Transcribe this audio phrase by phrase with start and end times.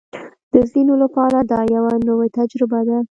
[0.53, 2.97] د ځینو لپاره دا یوه نوې تجربه ده